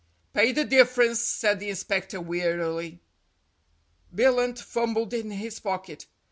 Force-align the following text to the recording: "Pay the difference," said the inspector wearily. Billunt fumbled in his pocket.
"Pay 0.33 0.51
the 0.53 0.63
difference," 0.63 1.19
said 1.19 1.59
the 1.59 1.69
inspector 1.69 2.19
wearily. 2.19 3.03
Billunt 4.11 4.57
fumbled 4.59 5.13
in 5.13 5.29
his 5.29 5.59
pocket. 5.59 6.07